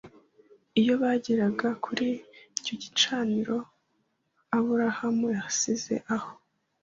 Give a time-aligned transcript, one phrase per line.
[0.79, 2.07] iyo bageraga kuri
[2.57, 3.57] icyo gicaniro
[4.57, 6.31] Aburahamu yasize aho